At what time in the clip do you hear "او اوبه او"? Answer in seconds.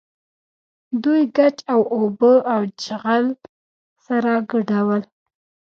1.73-2.61